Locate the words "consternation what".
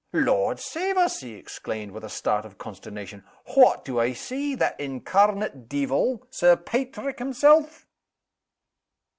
2.57-3.85